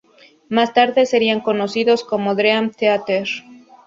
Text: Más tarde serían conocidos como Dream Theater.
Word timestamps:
Más 0.49 0.73
tarde 0.73 1.05
serían 1.05 1.41
conocidos 1.41 2.03
como 2.03 2.33
Dream 2.33 2.71
Theater. 2.71 3.27